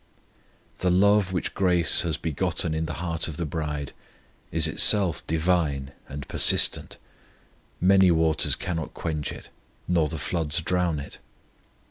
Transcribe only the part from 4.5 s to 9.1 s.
is itself divine and persistent; many waters cannot